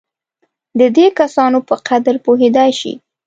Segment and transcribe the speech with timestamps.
[0.79, 2.93] د دې کسانو په قدر پوهېدای شي.